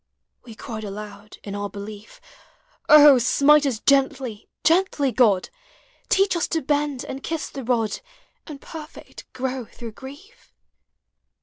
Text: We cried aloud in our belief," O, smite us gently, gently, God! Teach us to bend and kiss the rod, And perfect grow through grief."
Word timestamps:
We 0.45 0.55
cried 0.55 0.83
aloud 0.83 1.37
in 1.43 1.53
our 1.53 1.69
belief," 1.69 2.19
O, 2.89 3.19
smite 3.19 3.67
us 3.67 3.77
gently, 3.77 4.49
gently, 4.63 5.11
God! 5.11 5.51
Teach 6.09 6.35
us 6.35 6.47
to 6.47 6.63
bend 6.63 7.03
and 7.05 7.21
kiss 7.21 7.49
the 7.51 7.63
rod, 7.63 7.99
And 8.47 8.59
perfect 8.59 9.31
grow 9.31 9.65
through 9.65 9.91
grief." 9.91 10.55